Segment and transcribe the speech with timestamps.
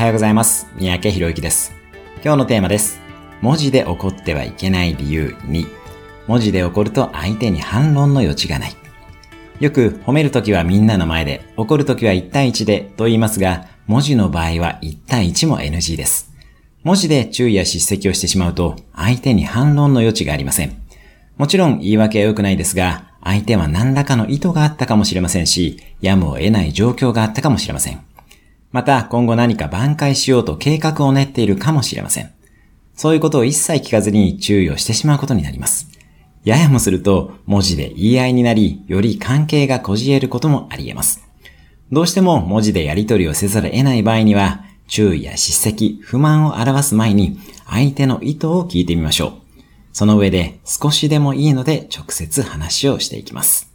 [0.00, 0.66] はようございます。
[0.76, 1.74] 三宅博之です。
[2.24, 3.02] 今日のテーマです。
[3.42, 5.66] 文字で怒ってはいけない理由2。
[6.26, 8.76] 文字で怒ると相手に反論の余地がない。
[9.60, 16.32] よく褒めるときはみんなの前で、怒るときは1対1でと言いますが、文字の場合は1対1も NG です。
[16.82, 20.80] 文字で注意や叱責をしてしまうと、相手に反論の余地がありません。
[21.36, 28.00] もちろん言い訳は良くないですが、相手は何らかの意図があったかもしれませんし、やむを得ない状況があったかもしれません。
[28.72, 32.30] また、今後何か挽回しようと計画を練っているかもしれません。
[32.94, 35.88] そういうことを一切聞かずに注意をしてしまうことになります。
[36.44, 41.26] ややもすると、文字で言い合いになり、より関係がこじれることもあり得ます。
[41.90, 49.32] どうしても文字でやり取りをせざるを得ない場合には、注意や叱責、不満を表す前に、相手の意図を聞いてみましょう。
[49.92, 53.69] その上で少しでもいいので直接話をしていきます。